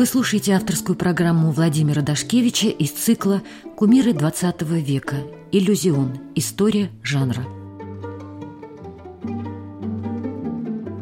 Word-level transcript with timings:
Вы 0.00 0.06
слушаете 0.06 0.54
авторскую 0.54 0.96
программу 0.96 1.50
Владимира 1.50 2.00
Дашкевича 2.00 2.68
из 2.68 2.90
цикла 2.90 3.42
«Кумиры 3.76 4.12
XX 4.12 4.80
века. 4.80 5.16
Иллюзион. 5.52 6.18
История 6.34 6.90
жанра». 7.02 7.44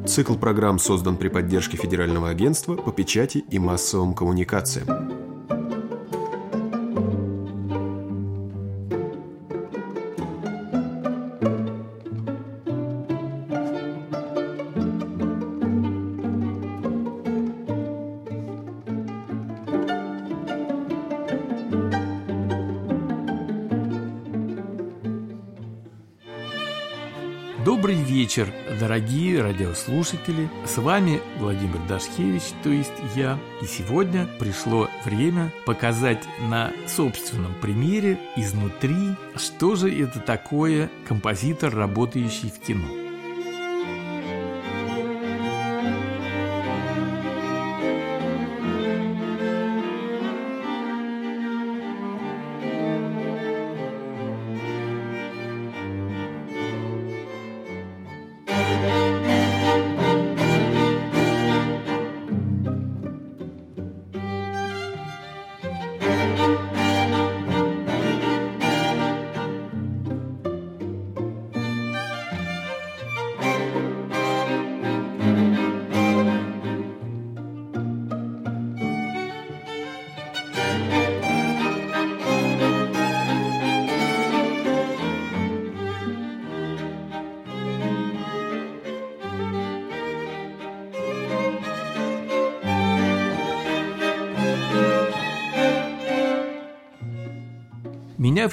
Цикл 0.05 0.35
программ 0.35 0.81
создан 0.81 1.17
при 1.17 1.29
поддержке 1.29 1.77
Федерального 1.77 2.29
агентства 2.29 2.75
по 2.75 2.91
печати 2.91 3.45
и 3.49 3.61
массовым 3.61 4.15
коммуникациям. 4.15 5.18
Дорогие 28.79 29.43
радиослушатели. 29.43 30.49
С 30.65 30.79
вами 30.79 31.21
Владимир 31.39 31.81
Дашкевич, 31.89 32.43
то 32.63 32.71
есть 32.71 32.93
я. 33.15 33.39
И 33.63 33.67
сегодня 33.67 34.27
пришло 34.39 34.89
время 35.05 35.53
показать 35.67 36.23
на 36.49 36.73
собственном 36.87 37.55
примере 37.61 38.19
изнутри, 38.37 39.15
что 39.37 39.77
же 39.77 39.91
это 39.91 40.21
такое 40.21 40.91
композитор, 41.07 41.75
работающий 41.75 42.51
в 42.51 42.59
кино. 42.65 43.08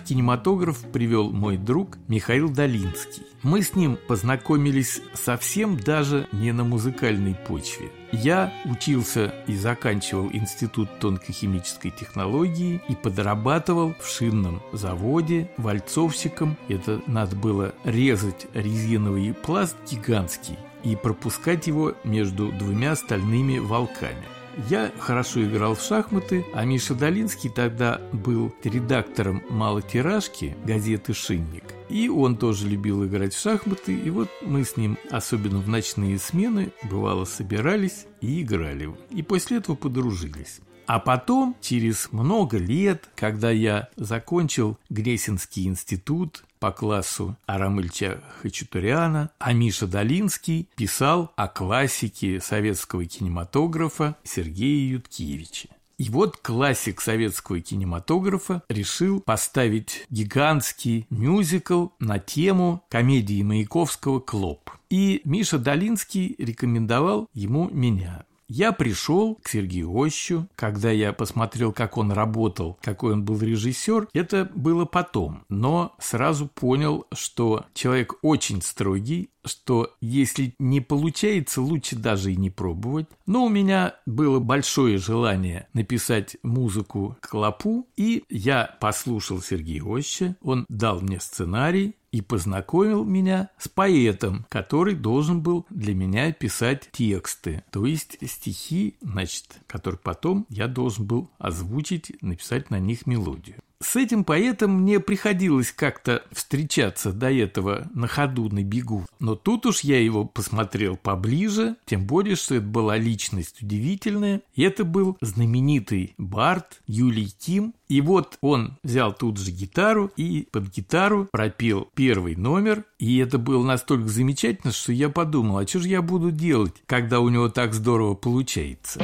Кинематограф 0.06 0.80
привел 0.92 1.32
мой 1.32 1.58
друг 1.58 1.98
Михаил 2.08 2.50
Долинский. 2.50 3.24
Мы 3.44 3.62
с 3.62 3.76
ним 3.76 3.98
познакомились 4.08 5.02
совсем 5.14 5.78
даже 5.78 6.28
не 6.32 6.52
на 6.52 6.64
музыкальной 6.64 7.36
почве. 7.36 7.92
Я 8.12 8.54
учился 8.66 9.34
и 9.48 9.56
заканчивал 9.56 10.30
Институт 10.32 11.00
тонкохимической 11.00 11.92
технологии 11.92 12.82
и 12.88 12.96
подрабатывал 12.96 13.94
в 14.00 14.08
шинном 14.08 14.62
заводе 14.72 15.52
вальцовщиком. 15.58 16.58
Это 16.70 17.02
надо 17.08 17.36
было 17.36 17.74
резать 17.84 18.48
резиновый 18.54 19.34
пласт 19.34 19.76
гигантский 19.90 20.58
и 20.84 20.96
пропускать 20.96 21.68
его 21.68 21.96
между 22.04 22.52
двумя 22.52 22.96
стальными 22.96 23.58
волками. 23.58 24.24
Я 24.70 24.92
хорошо 24.98 25.44
играл 25.44 25.76
в 25.76 25.82
шахматы, 25.82 26.46
а 26.54 26.64
Миша 26.64 26.96
Долинский 26.96 27.50
тогда 27.50 28.00
был 28.14 28.56
редактором 28.64 29.44
малотиражки 29.50 30.56
газеты 30.64 31.14
«Шинник». 31.14 31.64
И 31.90 32.08
он 32.10 32.38
тоже 32.38 32.68
любил 32.68 33.06
играть 33.06 33.34
в 33.34 33.42
шахматы, 33.42 33.94
и 33.94 34.10
вот 34.10 34.30
мы 34.42 34.64
с 34.64 34.78
ним, 34.78 34.98
особенно 35.12 35.60
в 35.60 35.68
ночные 35.68 36.18
смены, 36.18 36.72
бывало 36.90 37.26
собирались 37.26 38.06
и 38.22 38.42
играли. 38.42 38.96
И 39.12 39.22
после 39.24 39.58
этого 39.58 39.76
подружились. 39.76 40.62
А 40.88 41.00
потом, 41.00 41.56
через 41.62 42.12
много 42.12 42.58
лет, 42.58 43.10
когда 43.16 43.50
я 43.50 43.90
закончил 43.96 44.78
Гресинский 44.90 45.66
институт, 45.66 46.44
по 46.60 46.72
классу 46.72 47.38
Арамыльча 47.46 48.24
Хачатуряна, 48.42 49.30
а 49.38 49.54
Миша 49.54 49.86
Долинский 49.86 50.68
писал 50.76 51.32
о 51.36 51.48
классике 51.48 52.40
советского 52.40 53.06
кинематографа 53.06 54.16
Сергея 54.24 54.94
Юткевича. 54.94 55.70
И 55.98 56.10
вот 56.10 56.38
классик 56.38 57.02
советского 57.02 57.62
кинематографа 57.62 58.64
решил 58.68 59.22
поставить 59.22 60.06
гигантский 60.10 61.08
мюзикл 61.10 61.90
на 62.00 62.20
тему 62.20 62.84
комедии 62.90 63.44
Маяковского 63.44 64.20
«Клоп». 64.20 64.72
И 64.90 65.22
Миша 65.24 65.58
Долинский 65.58 66.36
рекомендовал 66.38 67.30
ему 67.34 67.70
меня. 67.70 68.26
Я 68.48 68.72
пришел 68.72 69.36
к 69.36 69.50
Сергею 69.50 69.92
Ощу, 69.92 70.48
когда 70.56 70.92
я 70.92 71.14
посмотрел, 71.14 71.72
как 71.72 71.98
он 71.98 72.12
работал, 72.12 72.78
какой 72.82 73.14
он 73.14 73.26
был 73.26 73.40
режиссер, 73.40 74.08
это 74.14 74.52
было 74.54 74.86
потом, 74.86 75.44
но 75.50 75.96
сразу 76.00 76.48
понял, 76.48 77.08
что 77.12 77.66
человек 77.74 78.16
очень 78.22 78.62
строгий, 78.62 79.32
что 79.44 79.94
если 80.00 80.54
не 80.60 80.82
получается, 80.82 81.62
лучше 81.62 81.96
даже 81.96 82.34
и 82.34 82.36
не 82.36 82.50
пробовать. 82.50 83.08
Но 83.26 83.46
у 83.46 83.50
меня 83.50 83.96
было 84.06 84.40
большое 84.40 84.98
желание 84.98 85.68
написать 85.74 86.38
музыку 86.44 87.18
к 87.22 87.34
лапу, 87.34 87.88
и 87.96 88.24
я 88.30 88.76
послушал 88.80 89.42
Сергея 89.42 89.84
Оща, 89.84 90.36
он 90.42 90.66
дал 90.70 91.02
мне 91.02 91.20
сценарий, 91.20 91.96
и 92.16 92.22
познакомил 92.22 93.04
меня 93.04 93.50
с 93.58 93.68
поэтом, 93.68 94.46
который 94.48 94.96
должен 94.96 95.42
был 95.42 95.66
для 95.70 95.94
меня 95.94 96.32
писать 96.32 96.90
тексты, 96.94 97.66
то 97.72 97.86
есть 97.86 98.18
стихи, 98.26 98.96
значит, 99.02 99.60
которые 99.68 100.00
потом 100.00 100.46
я 100.48 100.70
должен 100.70 101.06
был 101.06 101.30
озвучить, 101.40 102.14
написать 102.22 102.70
на 102.70 102.80
них 102.80 103.06
мелодию. 103.06 103.58
С 103.86 103.96
этим 103.96 104.24
поэтом 104.24 104.82
мне 104.82 105.00
приходилось 105.00 105.72
как-то 105.72 106.24
встречаться 106.32 107.14
до 107.14 107.32
этого 107.32 107.88
на 107.94 108.08
ходу, 108.08 108.50
на 108.50 108.64
бегу. 108.64 109.06
Но 109.20 109.36
тут 109.36 109.68
уж 109.68 109.82
я 109.82 110.02
его 110.02 110.26
посмотрел 110.26 110.98
поближе, 110.98 111.76
тем 111.86 112.08
более, 112.08 112.36
что 112.36 112.56
это 112.56 112.66
была 112.66 112.98
личность 112.98 113.62
удивительная. 113.62 114.42
И 114.56 114.64
это 114.64 114.86
был 114.86 115.18
знаменитый 115.22 116.16
бард 116.18 116.82
Юлий 116.88 117.30
Ким. 117.40 117.76
И 117.88 118.02
вот 118.02 118.40
он 118.42 118.80
взял 118.82 119.14
тут 119.14 119.38
же 119.38 119.52
гитару 119.52 120.12
и 120.18 120.48
под 120.52 120.76
гитару 120.76 121.30
пропел 121.32 121.88
первый 121.94 122.36
номер. 122.36 122.86
И 122.98 123.20
это 123.20 123.38
было 123.38 123.64
настолько 123.64 124.08
замечательно, 124.08 124.74
что 124.74 124.94
я 124.94 125.10
подумал, 125.10 125.60
а 125.60 125.68
что 125.68 125.80
же 125.80 125.90
я 125.90 126.02
буду 126.02 126.32
делать, 126.32 126.74
когда 126.88 127.20
у 127.20 127.30
него 127.30 127.50
так 127.50 127.76
здорово 127.76 128.16
получается. 128.16 129.00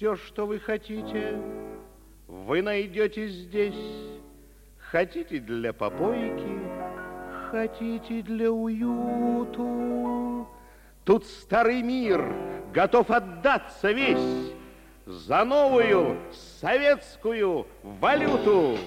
Все, 0.00 0.16
что 0.16 0.46
вы 0.46 0.58
хотите, 0.58 1.38
вы 2.26 2.62
найдете 2.62 3.28
здесь. 3.28 3.74
Хотите 4.78 5.40
для 5.40 5.74
попойки, 5.74 6.58
хотите 7.50 8.22
для 8.22 8.50
уюту. 8.50 10.48
Тут 11.04 11.26
старый 11.26 11.82
мир 11.82 12.32
готов 12.72 13.10
отдаться 13.10 13.92
весь 13.92 14.54
за 15.04 15.44
новую 15.44 16.16
советскую 16.32 17.66
валюту. 17.82 18.78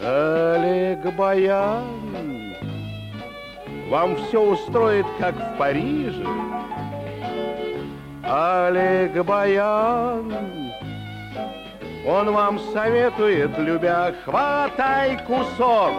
Олег 0.00 1.14
Баян, 1.14 1.84
вам 3.90 4.16
все 4.16 4.40
устроит, 4.40 5.04
как 5.18 5.34
в 5.34 5.58
Париже, 5.58 6.24
Олег 8.30 9.24
Баян. 9.24 10.30
Он 12.06 12.30
вам 12.30 12.58
советует, 12.72 13.56
любя, 13.58 14.12
хватай 14.24 15.18
кусок, 15.26 15.92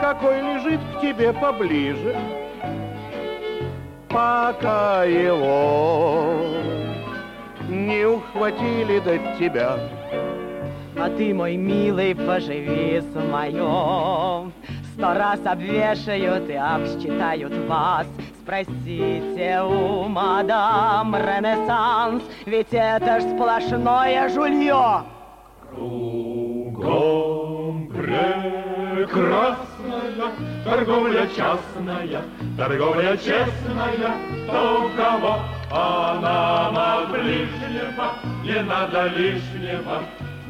какой 0.00 0.40
лежит 0.40 0.80
к 0.80 1.00
тебе 1.00 1.32
поближе, 1.32 2.14
пока 4.08 5.04
его 5.04 6.46
не 7.68 8.04
ухватили 8.04 8.98
до 9.00 9.18
тебя. 9.38 9.78
А 10.98 11.08
ты, 11.08 11.32
мой 11.32 11.56
милый, 11.56 12.14
поживи 12.14 13.00
с 13.00 13.14
моем. 13.14 14.52
Сто 14.94 15.14
раз 15.14 15.40
обвешают 15.46 16.50
и 16.50 16.54
обсчитают 16.54 17.52
вас. 17.66 18.06
Спросите 18.42 19.62
у 19.62 20.06
мадам 20.08 21.16
Ренессанс, 21.16 22.22
ведь 22.44 22.72
это 22.72 23.20
ж 23.20 23.22
сплошное 23.22 24.28
жулье. 24.28 25.04
Кругом 25.70 27.22
прекрасная 29.02 29.62
торговля 30.64 31.26
частная, 31.28 32.22
торговля 32.58 33.16
честная, 33.16 34.12
то 34.46 34.84
у 34.84 34.90
кого 34.96 35.38
она 35.70 36.70
на 36.70 37.06
ближнего, 37.06 38.12
не 38.44 38.62
надо 38.62 39.06
лишнего, 39.06 40.02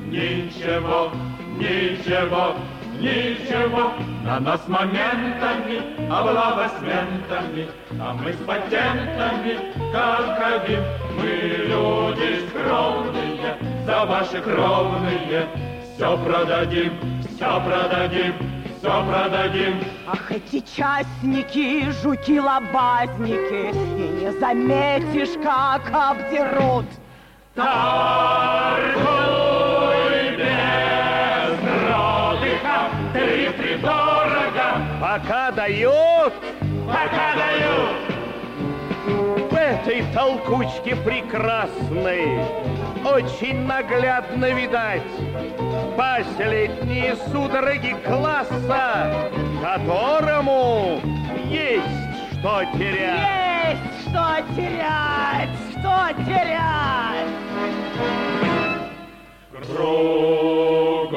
ничего, 0.06 1.12
ничего, 1.58 2.56
ничего, 3.02 3.92
на 4.24 4.38
нас 4.40 4.60
моментами, 4.68 5.82
аплодисментами, 6.08 7.68
а 8.00 8.14
мы 8.14 8.32
с 8.32 8.36
патентами, 8.36 9.58
как 9.92 10.40
один, 10.40 10.84
мы 11.18 11.26
люди 11.66 12.48
скромные, 12.48 13.56
за 13.84 14.04
ваши 14.04 14.40
кровные, 14.40 15.48
все 15.94 16.16
продадим, 16.24 16.92
все 17.20 17.60
продадим, 17.60 18.34
все 18.78 19.04
продадим. 19.04 19.84
Ах, 20.06 20.30
эти 20.30 20.60
частники, 20.60 21.90
жуки-лобазники, 22.02 23.72
и 23.98 24.08
не 24.20 24.32
заметишь, 24.38 25.36
как 25.42 25.90
обдерут. 25.92 26.86
Торгуй 27.54 29.51
Пока 35.12 35.50
дают, 35.50 36.32
пока 36.86 37.34
дают. 37.36 37.90
в 39.50 39.54
этой 39.54 40.02
толкучке 40.14 40.96
прекрасной 40.96 42.40
очень 43.04 43.66
наглядно 43.66 44.52
видать 44.52 45.02
последние 45.98 47.16
судороги 47.30 47.94
класса, 48.06 49.28
которому 49.60 50.98
есть 51.44 51.84
что 52.40 52.64
терять. 52.72 53.76
Есть 53.76 54.08
что 54.08 54.42
терять, 54.56 55.50
что 55.72 56.08
терять. 56.24 57.28
Кругом 59.76 61.12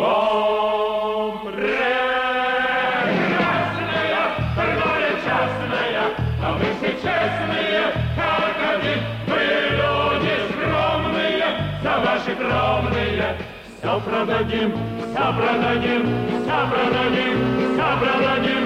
Все 13.96 14.04
продадим, 14.04 14.74
все 14.98 15.34
продадим, 15.38 16.04
все 16.44 16.68
продадим, 16.70 17.36
все 17.72 17.98
продадим, 18.02 18.65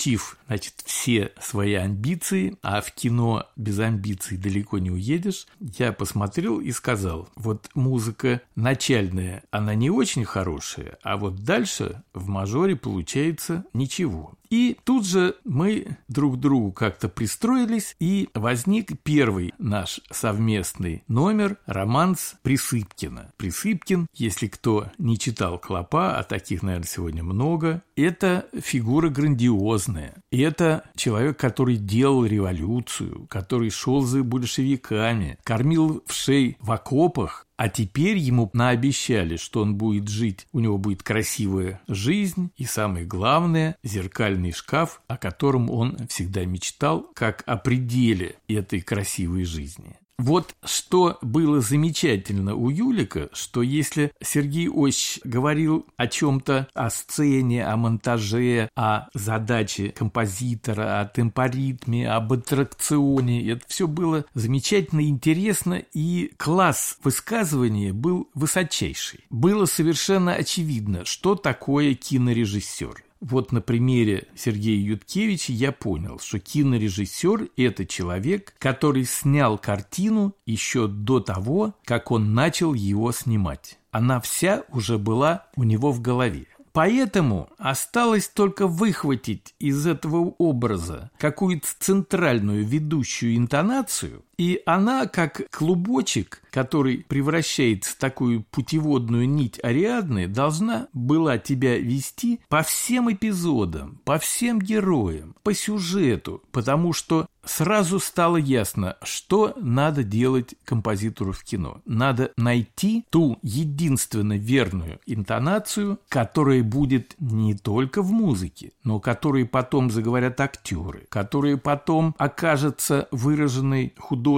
включив, 0.00 0.38
значит, 0.46 0.74
все 0.84 1.32
свои 1.40 1.74
амбиции, 1.74 2.56
а 2.62 2.80
в 2.80 2.92
кино 2.92 3.46
без 3.56 3.78
амбиций 3.78 4.38
далеко 4.38 4.78
не 4.78 4.90
уедешь, 4.90 5.46
я 5.60 5.92
посмотрел 5.92 6.58
и 6.58 6.72
сказал, 6.72 7.28
вот 7.36 7.68
музыка 7.74 8.40
начальная, 8.54 9.42
она 9.50 9.74
не 9.74 9.90
очень 9.90 10.24
хорошая, 10.24 10.98
а 11.02 11.18
вот 11.18 11.44
дальше 11.44 12.02
в 12.14 12.28
мажоре 12.28 12.76
получается 12.76 13.64
ничего. 13.74 14.32
И 14.50 14.76
тут 14.84 15.06
же 15.06 15.36
мы 15.44 15.96
друг 16.08 16.36
к 16.36 16.40
другу 16.40 16.72
как-то 16.72 17.08
пристроились, 17.08 17.94
и 18.00 18.28
возник 18.34 19.00
первый 19.02 19.54
наш 19.58 20.00
совместный 20.10 21.04
номер 21.06 21.58
«Романс 21.66 22.34
Присыпкина». 22.42 23.32
Присыпкин, 23.36 24.08
если 24.12 24.48
кто 24.48 24.90
не 24.98 25.18
читал 25.18 25.58
«Клопа», 25.58 26.18
а 26.18 26.24
таких, 26.24 26.64
наверное, 26.64 26.86
сегодня 26.86 27.22
много, 27.22 27.82
это 27.94 28.46
фигура 28.60 29.08
грандиозная. 29.08 30.16
Это 30.32 30.84
человек, 30.96 31.38
который 31.38 31.76
делал 31.76 32.26
революцию, 32.26 33.26
который 33.28 33.70
шел 33.70 34.02
за 34.02 34.24
большевиками, 34.24 35.38
кормил 35.44 36.02
вшей 36.06 36.56
в 36.60 36.72
окопах, 36.72 37.46
а 37.60 37.68
теперь 37.68 38.16
ему 38.16 38.48
наобещали, 38.54 39.36
что 39.36 39.60
он 39.60 39.74
будет 39.74 40.08
жить, 40.08 40.46
у 40.50 40.60
него 40.60 40.78
будет 40.78 41.02
красивая 41.02 41.82
жизнь 41.88 42.50
и, 42.56 42.64
самое 42.64 43.04
главное, 43.04 43.76
зеркальный 43.82 44.52
шкаф, 44.52 45.02
о 45.08 45.18
котором 45.18 45.68
он 45.68 45.98
всегда 46.08 46.46
мечтал, 46.46 47.02
как 47.14 47.42
о 47.44 47.58
пределе 47.58 48.36
этой 48.48 48.80
красивой 48.80 49.44
жизни. 49.44 49.98
Вот 50.20 50.54
что 50.62 51.16
было 51.22 51.62
замечательно 51.62 52.54
у 52.54 52.68
Юлика, 52.68 53.30
что 53.32 53.62
если 53.62 54.12
Сергей 54.22 54.68
Ось 54.68 55.18
говорил 55.24 55.86
о 55.96 56.08
чем-то, 56.08 56.68
о 56.74 56.90
сцене, 56.90 57.64
о 57.64 57.78
монтаже, 57.78 58.68
о 58.76 59.08
задаче 59.14 59.88
композитора, 59.88 61.00
о 61.00 61.06
темпоритме, 61.06 62.06
об 62.10 62.34
аттракционе, 62.34 63.48
это 63.50 63.64
все 63.66 63.88
было 63.88 64.26
замечательно 64.34 65.08
интересно, 65.08 65.82
и 65.94 66.32
класс 66.36 66.98
высказывания 67.02 67.94
был 67.94 68.28
высочайший. 68.34 69.20
Было 69.30 69.64
совершенно 69.64 70.34
очевидно, 70.34 71.06
что 71.06 71.34
такое 71.34 71.94
кинорежиссер. 71.94 73.04
Вот 73.20 73.52
на 73.52 73.60
примере 73.60 74.28
Сергея 74.34 74.80
Юткевича 74.80 75.52
я 75.52 75.72
понял, 75.72 76.18
что 76.18 76.38
кинорежиссер– 76.38 77.50
это 77.56 77.84
человек, 77.84 78.54
который 78.58 79.04
снял 79.04 79.58
картину 79.58 80.34
еще 80.46 80.88
до 80.88 81.20
того, 81.20 81.74
как 81.84 82.10
он 82.10 82.32
начал 82.32 82.72
его 82.72 83.12
снимать. 83.12 83.78
Она 83.90 84.20
вся 84.20 84.64
уже 84.70 84.96
была 84.96 85.46
у 85.54 85.64
него 85.64 85.92
в 85.92 86.00
голове. 86.00 86.46
Поэтому 86.72 87.48
осталось 87.58 88.28
только 88.28 88.66
выхватить 88.68 89.54
из 89.58 89.86
этого 89.86 90.34
образа 90.38 91.10
какую-то 91.18 91.66
центральную 91.78 92.64
ведущую 92.64 93.36
интонацию, 93.36 94.24
и 94.40 94.62
она, 94.64 95.06
как 95.06 95.42
клубочек, 95.50 96.42
который 96.50 97.04
превращается 97.06 97.92
в 97.92 97.96
такую 97.96 98.42
путеводную 98.50 99.28
нить 99.28 99.60
Ариадны, 99.62 100.28
должна 100.28 100.88
была 100.94 101.36
тебя 101.36 101.76
вести 101.76 102.40
по 102.48 102.62
всем 102.62 103.12
эпизодам, 103.12 104.00
по 104.06 104.18
всем 104.18 104.58
героям, 104.58 105.36
по 105.42 105.52
сюжету, 105.52 106.42
потому 106.52 106.94
что 106.94 107.26
сразу 107.44 108.00
стало 108.00 108.38
ясно, 108.38 108.96
что 109.02 109.52
надо 109.60 110.04
делать 110.04 110.54
композитору 110.64 111.32
в 111.32 111.44
кино. 111.44 111.82
Надо 111.84 112.32
найти 112.38 113.04
ту 113.10 113.38
единственно 113.42 114.38
верную 114.38 115.00
интонацию, 115.04 115.98
которая 116.08 116.62
будет 116.62 117.14
не 117.18 117.54
только 117.54 118.02
в 118.02 118.10
музыке, 118.10 118.72
но 118.84 119.00
которой 119.00 119.44
потом 119.44 119.90
заговорят 119.90 120.40
актеры, 120.40 121.06
которая 121.10 121.58
потом 121.58 122.14
окажется 122.18 123.06
выраженной 123.10 123.94
художником 123.98 124.29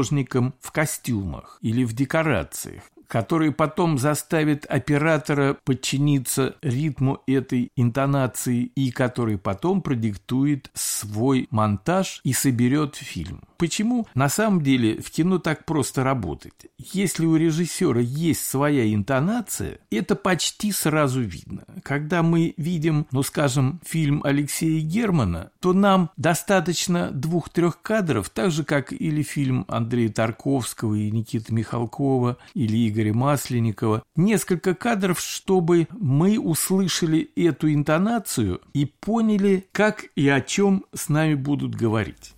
в 0.61 0.73
костюмах 0.73 1.59
или 1.63 1.85
в 1.85 1.93
декорациях, 1.93 2.83
который 3.13 3.53
потом 3.53 3.99
заставит 3.99 4.65
оператора 4.65 5.59
подчиниться 5.65 6.57
ритму 6.63 7.21
этой 7.27 7.71
интонации 7.77 8.73
и 8.75 8.91
который 8.91 9.37
потом 9.37 9.83
продиктует 9.83 10.71
свой 10.73 11.47
монтаж 11.51 12.23
и 12.25 12.33
соберет 12.33 12.97
фильм. 12.97 13.43
Почему 13.59 14.09
на 14.15 14.29
самом 14.29 14.63
деле 14.63 15.01
в 15.01 15.11
кино 15.11 15.39
так 15.39 15.67
просто 15.67 16.03
работать? 16.03 16.67
Если 16.79 17.27
у 17.27 17.37
режиссера 17.37 18.01
есть 18.01 18.45
своя 18.45 18.93
интонация, 18.93 19.79
это 19.91 20.17
почти 20.17 20.73
сразу 20.73 21.21
видно. 21.21 21.65
Когда 21.85 22.23
мы 22.23 22.55
видим, 22.57 23.07
ну 23.13 23.23
скажем, 23.23 23.81
фильм 23.85 24.23
Алексея 24.25 24.81
Германа, 24.81 25.53
то 25.61 25.75
нам 25.75 26.11
достаточно 26.17 27.11
двух-трех 27.11 27.83
кадров, 27.83 28.31
так 28.31 28.51
же 28.51 28.65
как 28.65 28.93
или 28.93 29.23
фильм 29.23 29.65
Андрея 29.69 30.09
Тарковского 30.09 30.95
и 30.95 31.11
Никиты 31.11 31.55
Михалкова 31.55 32.39
или 32.55 32.89
Игоря 32.89 33.02
Масленникова, 33.11 34.03
несколько 34.17 34.75
кадров, 34.75 35.21
чтобы 35.21 35.89
мы 35.91 36.39
услышали 36.39 37.31
эту 37.37 37.73
интонацию 37.73 38.61
и 38.73 38.87
поняли, 38.87 39.67
как 39.73 40.05
и 40.17 40.29
о 40.29 40.41
чем 40.41 40.85
с 40.95 41.09
нами 41.09 41.35
будут 41.35 41.75
говорить. 41.75 42.35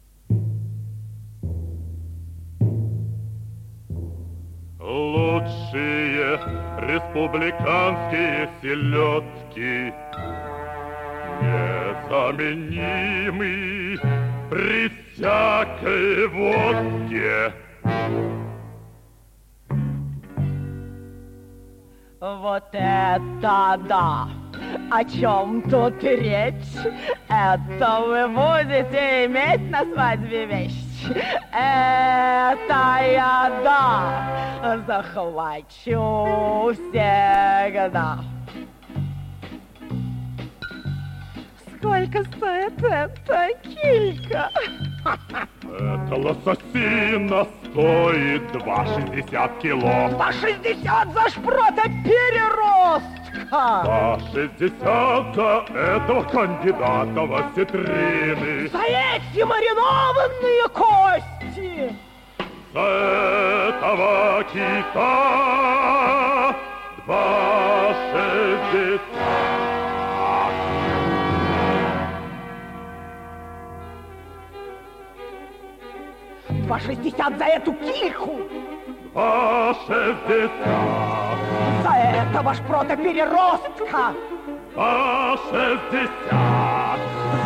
Лучшие 4.81 6.39
республиканские 6.81 8.51
селедки 8.63 9.93
Незаменимы 12.15 13.99
при 14.51 14.89
всякой 14.89 16.29
водке 16.29 17.53
Вот 22.25 22.65
это 22.73 23.79
да! 23.87 24.29
О 24.91 25.05
чем 25.05 25.61
тут 25.69 26.03
речь? 26.03 26.55
Это 27.29 28.01
вы 28.01 28.27
будете 28.29 29.27
иметь 29.27 29.71
на 29.71 29.85
свадьбе 29.85 30.47
вещь? 30.47 31.05
Это 31.53 32.99
я 33.13 33.53
да 33.63 34.79
захвачу 34.87 36.73
всегда. 36.73 38.21
Сколько 41.77 42.25
стоит 42.25 42.83
эта 42.83 43.51
килька? 43.63 44.51
Это 45.63 46.15
лососина 46.15 47.47
стоит 47.75 48.43
2,60 48.53 49.61
кило. 49.61 50.09
2,60 50.11 51.13
за 51.13 51.29
шпрота 51.29 51.83
переростка! 52.05 53.63
60 54.33 55.35
за 55.35 55.65
этого 55.77 56.23
кандидата 56.23 57.21
в 57.21 57.35
осетрины. 57.35 58.69
За 58.69 58.83
эти 58.83 59.43
маринованные 59.43 60.69
кости! 60.73 61.93
За 62.73 62.81
этого 62.81 64.45
кита 64.53 65.11
2,60. 67.07 68.14
Два 76.75 76.81
шестьдесят 76.81 77.39
за 77.39 77.45
эту 77.45 77.73
кильку! 77.75 78.37
Два 79.13 79.75
шестьдесят! 79.87 80.51
За 81.85 81.95
этого 81.95 82.53
шпрота 82.53 82.97
переростка! 82.97 84.13
Два 84.75 85.37
шестьдесят! 85.37 86.74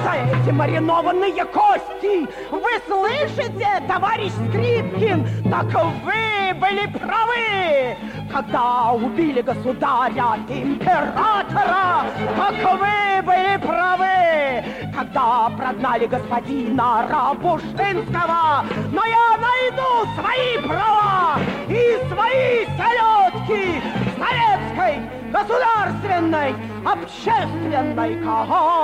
За 0.04 0.12
эти 0.12 0.50
маринованные 0.50 1.45
кости! 1.47 2.28
Вы 2.50 2.71
слышите, 2.87 3.68
товарищ 3.88 4.33
Скрипкин? 4.33 5.26
Так 5.50 5.66
вы 6.04 6.54
были 6.54 6.87
правы! 6.87 7.97
Когда 8.33 8.92
убили 8.92 9.40
государя, 9.40 10.37
императора, 10.49 12.04
так 12.37 12.54
вы 12.78 13.23
были 13.23 13.57
правы! 13.57 14.64
Когда 14.95 15.50
прогнали 15.57 16.07
господина 16.07 17.07
Рабушинского, 17.09 18.64
но 18.92 19.02
я 19.07 19.38
найду 19.38 20.07
свои 20.18 20.59
права 20.66 21.38
и 21.68 21.99
свои 22.12 22.66
селедки 22.76 23.80
в 24.04 24.18
советской 24.18 25.00
государственной 25.33 26.54
общественной 26.85 28.23
кооперации. 28.23 28.78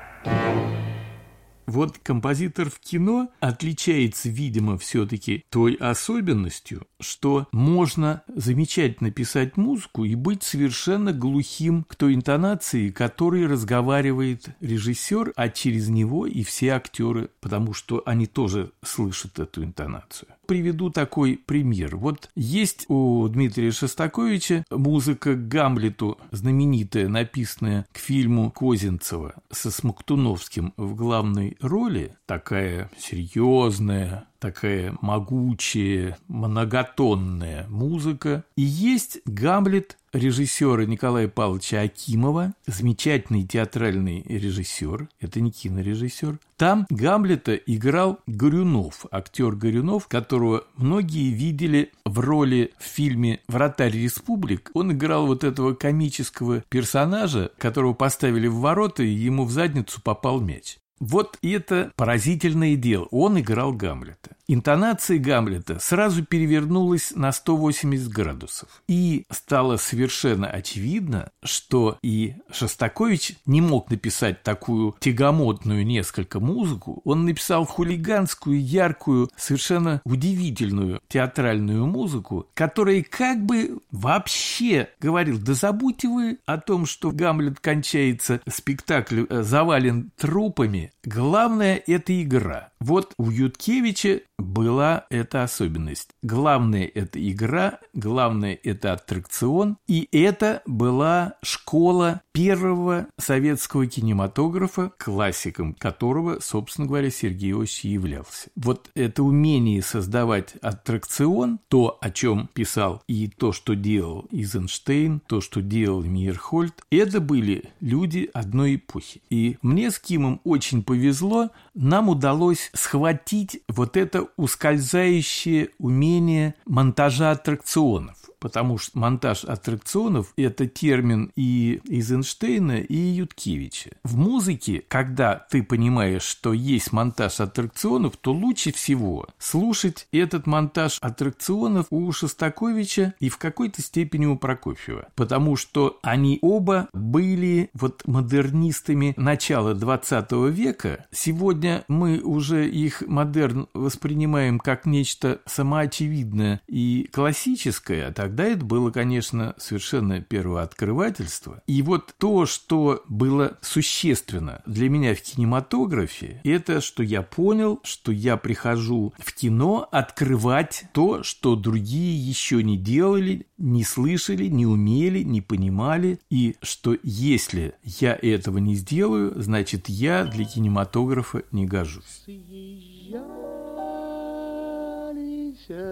Вот 1.69 1.99
композитор 1.99 2.67
в 2.71 2.79
кино 2.79 3.29
отличается, 3.41 4.27
видимо, 4.27 4.79
все-таки 4.79 5.45
той 5.51 5.75
особенностью, 5.75 6.87
что 6.99 7.47
можно 7.51 8.23
замечательно 8.27 9.11
писать 9.11 9.55
музыку 9.55 10.03
и 10.03 10.15
быть 10.15 10.41
совершенно 10.41 11.13
глухим 11.13 11.83
к 11.83 11.95
той 11.95 12.15
интонации, 12.15 12.89
которой 12.89 13.45
разговаривает 13.45 14.49
режиссер, 14.61 15.33
а 15.35 15.49
через 15.49 15.89
него 15.89 16.25
и 16.25 16.41
все 16.41 16.69
актеры, 16.69 17.29
потому 17.39 17.75
что 17.75 18.01
они 18.03 18.25
тоже 18.25 18.71
слышат 18.81 19.37
эту 19.37 19.63
интонацию 19.63 20.29
приведу 20.49 20.89
такой 20.89 21.37
пример. 21.37 21.95
Вот 21.95 22.31
есть 22.35 22.85
у 22.87 23.27
Дмитрия 23.27 23.69
Шостаковича 23.69 24.65
музыка 24.71 25.35
к 25.35 25.47
Гамлету, 25.47 26.17
знаменитая, 26.31 27.07
написанная 27.07 27.85
к 27.93 27.99
фильму 27.99 28.49
Козинцева 28.49 29.35
со 29.51 29.69
Смоктуновским 29.69 30.73
в 30.75 30.95
главной 30.95 31.55
роли, 31.61 32.17
такая 32.25 32.89
серьезная, 32.97 34.25
такая 34.39 34.95
могучая, 35.01 36.17
многотонная 36.27 37.67
музыка. 37.69 38.43
И 38.55 38.61
есть 38.61 39.19
Гамлет 39.25 39.97
режиссера 40.13 40.85
Николая 40.85 41.27
Павловича 41.27 41.81
Акимова, 41.81 42.53
замечательный 42.65 43.45
театральный 43.45 44.23
режиссер, 44.23 45.07
это 45.19 45.41
не 45.41 45.51
кинорежиссер. 45.51 46.39
Там 46.57 46.85
Гамлета 46.89 47.55
играл 47.55 48.19
Горюнов, 48.27 49.05
актер 49.11 49.51
Горюнов, 49.55 50.07
которого 50.07 50.65
многие 50.75 51.31
видели 51.31 51.91
в 52.05 52.19
роли 52.19 52.73
в 52.79 52.83
фильме 52.83 53.39
«Вратарь 53.47 53.93
республик». 53.93 54.71
Он 54.73 54.91
играл 54.91 55.27
вот 55.27 55.43
этого 55.43 55.73
комического 55.73 56.63
персонажа, 56.69 57.51
которого 57.57 57.93
поставили 57.93 58.47
в 58.47 58.55
ворота, 58.55 59.03
и 59.03 59.09
ему 59.09 59.45
в 59.45 59.51
задницу 59.51 60.01
попал 60.01 60.41
мяч. 60.41 60.77
Вот 60.99 61.37
это 61.41 61.91
поразительное 61.95 62.75
дело. 62.75 63.07
Он 63.11 63.39
играл 63.39 63.73
Гамлета. 63.73 64.31
Интонация 64.51 65.19
Гамлета 65.19 65.79
сразу 65.79 66.25
перевернулась 66.25 67.11
на 67.15 67.31
180 67.31 68.09
градусов. 68.09 68.81
И 68.87 69.27
стало 69.29 69.77
совершенно 69.77 70.47
очевидно, 70.47 71.29
что 71.43 71.99
и 72.01 72.33
Шостакович 72.51 73.35
не 73.45 73.61
мог 73.61 73.91
написать 73.91 74.41
такую 74.41 74.95
тягомотную 75.01 75.85
несколько 75.85 76.39
музыку. 76.39 76.99
Он 77.05 77.25
написал 77.25 77.63
хулиганскую, 77.65 78.59
яркую, 78.59 79.29
совершенно 79.37 80.01
удивительную 80.03 80.99
театральную 81.07 81.85
музыку, 81.85 82.47
которая 82.55 83.03
как 83.03 83.45
бы 83.45 83.77
вообще 83.91 84.89
говорил, 84.99 85.37
да 85.37 85.53
забудьте 85.53 86.07
вы 86.07 86.39
о 86.47 86.57
том, 86.57 86.87
что 86.87 87.11
Гамлет 87.11 87.59
кончается, 87.59 88.41
спектакль 88.49 89.25
э, 89.29 89.43
завален 89.43 90.09
трупами. 90.17 90.88
Главное– 91.03 91.81
это 91.87 92.21
игра. 92.21 92.71
Вот 92.79 93.13
у 93.17 93.29
Юткевича 93.29 94.21
была 94.39 95.05
эта 95.09 95.43
особенность. 95.43 96.09
Главное– 96.21 96.89
это 96.95 97.19
игра, 97.29 97.79
главное– 97.93 98.57
это 98.63 98.93
аттракцион, 98.93 99.77
и 99.87 100.07
это 100.11 100.61
была 100.65 101.35
школа 101.43 102.21
первого 102.31 103.07
советского 103.17 103.85
кинематографа, 103.85 104.91
классиком 104.97 105.73
которого, 105.73 106.39
собственно 106.39 106.87
говоря, 106.87 107.11
Сергей 107.11 107.51
Иосифович 107.51 107.85
являлся. 107.85 108.49
Вот 108.55 108.89
это 108.95 109.23
умение 109.23 109.81
создавать 109.81 110.55
аттракцион, 110.61 111.59
то, 111.67 111.97
о 112.01 112.09
чем 112.09 112.49
писал 112.53 113.03
и 113.07 113.27
то, 113.27 113.51
что 113.51 113.75
делал 113.75 114.25
Изенштейн, 114.31 115.21
то, 115.27 115.41
что 115.41 115.61
делал 115.61 116.01
Мирхольд, 116.03 116.73
это 116.89 117.19
были 117.19 117.65
люди 117.81 118.29
одной 118.33 118.75
эпохи. 118.75 119.21
И 119.29 119.57
мне 119.61 119.91
с 119.91 119.99
Кимом 119.99 120.39
очень 120.43 120.83
повезло, 120.83 121.49
нам 121.79 122.09
удалось 122.09 122.71
схватить 122.73 123.61
вот 123.69 123.95
это 123.95 124.27
ускользающее 124.35 125.69
умение 125.79 126.55
монтажа 126.65 127.31
аттракционов. 127.31 128.18
Потому 128.39 128.77
что 128.77 128.97
монтаж 128.97 129.43
аттракционов– 129.43 130.33
это 130.37 130.67
термин 130.67 131.31
и 131.35 131.81
Эйзенштейна, 131.87 132.79
и 132.79 132.95
Юткевича. 132.95 133.91
В 134.03 134.17
музыке, 134.17 134.83
когда 134.87 135.45
ты 135.49 135.63
понимаешь, 135.63 136.23
что 136.23 136.53
есть 136.53 136.91
монтаж 136.91 137.39
аттракционов, 137.39 138.17
то 138.17 138.31
лучше 138.31 138.71
всего 138.71 139.27
слушать 139.37 140.07
этот 140.11 140.47
монтаж 140.47 140.97
аттракционов 141.01 141.87
у 141.89 142.11
Шостаковича 142.11 143.13
и 143.19 143.29
в 143.29 143.37
какой-то 143.37 143.81
степени 143.81 144.25
у 144.25 144.37
Прокофьева, 144.37 145.09
потому 145.15 145.55
что 145.55 145.99
они 146.01 146.39
оба 146.41 146.87
были 146.93 147.69
вот 147.73 148.03
модернистами 148.05 149.13
начала 149.17 149.73
20 149.73 150.31
века. 150.51 151.05
Сегодня 151.11 151.83
мы 151.87 152.19
уже 152.19 152.69
их 152.69 153.03
модерн 153.07 153.67
воспринимаем 153.73 154.59
как 154.59 154.85
нечто 154.85 155.41
самоочевидное 155.45 156.61
и 156.67 157.09
классическое, 157.11 158.07
а 158.07 158.11
тогда 158.29 158.45
это 158.45 158.63
было, 158.63 158.91
конечно, 158.91 159.55
совершенно 159.57 160.21
первооткрывательство. 160.21 161.63
И 161.65 161.81
вот 161.81 162.13
то, 162.19 162.45
что 162.45 163.03
было 163.09 163.57
существенно 163.61 164.61
для 164.67 164.87
меня 164.87 165.15
в 165.15 165.21
кинематографе, 165.21 166.39
это 166.43 166.79
что 166.79 167.01
я 167.01 167.23
понял, 167.23 167.79
что 167.83 168.11
я 168.11 168.37
прихожу 168.37 169.13
в 169.17 169.33
кино 169.33 169.89
открывать 169.91 170.83
то, 170.93 171.23
что 171.23 171.55
другие 171.55 172.15
еще 172.15 172.61
не 172.61 172.77
делали, 172.77 173.47
не 173.57 173.83
слышали, 173.83 174.45
не 174.45 174.67
умели, 174.67 175.23
не 175.23 175.41
понимали, 175.41 176.19
и 176.29 176.55
что 176.61 176.95
если 177.01 177.73
я 177.83 178.13
этого 178.13 178.59
не 178.59 178.75
сделаю, 178.75 179.41
значит 179.41 179.89
я 179.89 180.25
для 180.25 180.45
кинематографа 180.45 181.41
не 181.51 181.65
гожусь. 181.65 182.25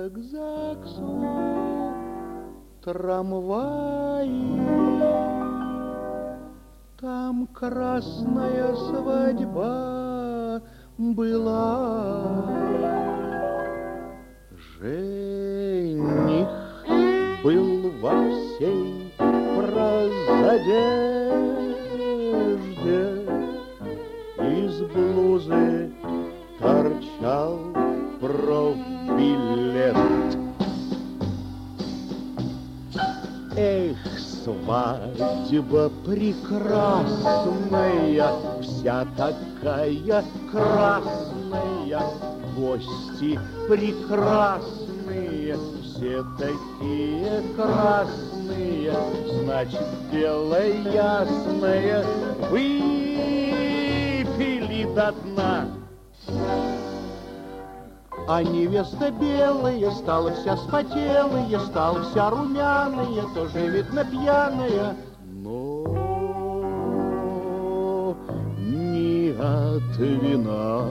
к 0.09 0.17
ЗАГСу 0.17 1.86
трамваи. 2.87 4.31
Там 7.01 7.47
красная 7.47 8.73
свадьба 8.75 10.61
была. 10.97 12.45
Жених 14.79 16.47
был 17.43 17.91
во 18.01 18.31
всей 18.31 19.13
прозодежде, 19.17 21.16
свадьба 34.67 35.89
прекрасная, 36.05 37.13
Вся 38.61 39.07
такая 39.15 40.25
красная, 40.51 42.01
Гости 42.57 43.39
прекрасные, 43.69 45.57
Все 45.83 46.23
такие 46.37 47.41
красные, 47.55 48.93
Значит, 49.43 49.87
дело 50.11 50.61
ясное, 50.93 52.03
Выпили 52.51 53.63
до 54.93 55.11
дна. 55.11 55.76
А 58.29 58.43
невеста 58.43 59.09
белая 59.09 59.89
стала 59.91 60.33
вся 60.33 60.57
спотелая, 60.57 61.59
стала 61.59 62.03
вся 62.03 62.29
румяная, 62.29 63.23
тоже 63.33 63.67
видно 63.67 64.03
пьяная, 64.03 64.97
но 65.23 65.85
не 68.59 69.29
от 69.31 69.97
вина. 69.97 70.89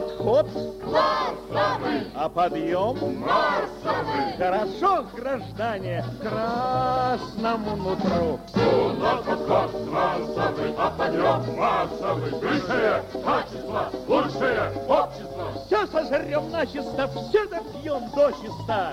Подход? 0.00 0.46
Массовый. 0.84 2.10
А 2.14 2.28
подъем? 2.28 2.96
Массовый. 3.20 4.36
Хорошо, 4.36 5.06
граждане, 5.14 6.04
красному 6.20 7.76
нутру. 7.76 8.38
У 8.54 8.88
нас 9.00 9.24
подход 9.24 9.86
массовый, 9.90 10.74
а 10.78 10.90
подъем 10.90 11.56
массовый 11.56 12.30
Высшее 12.30 13.02
качество, 13.24 13.90
лучшее 14.06 14.72
общество. 14.88 15.52
Все 15.66 15.86
сожрем 15.86 16.50
начисто, 16.50 17.08
все 17.08 17.46
допьем 17.46 18.10
до 18.14 18.32
чиста 18.32 18.90